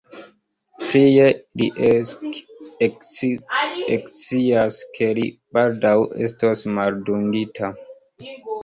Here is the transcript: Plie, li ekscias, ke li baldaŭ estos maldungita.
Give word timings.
Plie, 0.85 1.27
li 1.63 1.67
ekscias, 2.87 4.81
ke 4.97 5.11
li 5.21 5.29
baldaŭ 5.59 5.97
estos 6.31 6.69
maldungita. 6.81 7.75